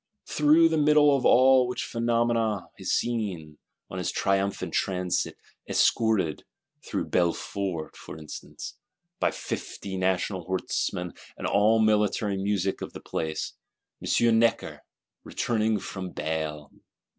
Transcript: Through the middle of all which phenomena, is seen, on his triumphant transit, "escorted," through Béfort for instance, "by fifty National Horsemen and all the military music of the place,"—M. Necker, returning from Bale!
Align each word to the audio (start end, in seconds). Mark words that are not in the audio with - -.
Through 0.25 0.69
the 0.69 0.79
middle 0.79 1.15
of 1.15 1.27
all 1.27 1.67
which 1.67 1.85
phenomena, 1.85 2.65
is 2.79 2.91
seen, 2.91 3.59
on 3.87 3.99
his 3.99 4.11
triumphant 4.11 4.73
transit, 4.73 5.37
"escorted," 5.69 6.43
through 6.81 7.05
Béfort 7.09 7.95
for 7.95 8.17
instance, 8.17 8.79
"by 9.19 9.29
fifty 9.29 9.97
National 9.97 10.41
Horsemen 10.45 11.13
and 11.37 11.45
all 11.45 11.77
the 11.77 11.85
military 11.85 12.35
music 12.37 12.81
of 12.81 12.93
the 12.93 12.99
place,"—M. 12.99 14.39
Necker, 14.39 14.81
returning 15.23 15.77
from 15.77 16.09
Bale! 16.09 16.71